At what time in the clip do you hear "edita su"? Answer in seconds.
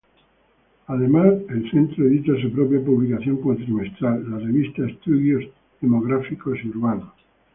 2.07-2.51